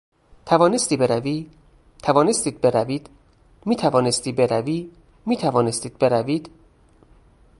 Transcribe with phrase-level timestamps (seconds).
[0.45, 1.49] توانستی بروی؟
[2.03, 3.09] توانستید بروید؟
[3.65, 4.91] میتوانستی بروی؟
[5.25, 6.49] میتوانستید بروید؟